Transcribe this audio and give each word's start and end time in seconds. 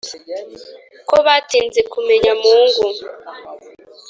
ko 1.09 1.15
batinze 1.25 1.81
kumenya 1.91 2.31
mungu. 2.41 2.87